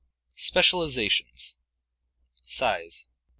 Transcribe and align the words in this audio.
Specializations 0.41 1.59
Size. 2.43 3.05